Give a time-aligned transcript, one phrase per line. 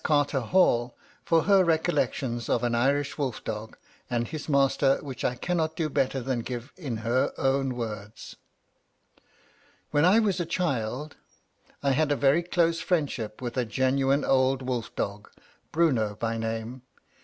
[0.03, 3.77] Carter Hall, for her recollections of an Irish wolf dog
[4.09, 8.35] and his master, which I cannot do better than give in her own words:
[9.91, 11.17] "When I was a child,
[11.83, 15.29] I had a very close friendship with a genuine old wolf dog,
[15.71, 16.81] Bruno by name.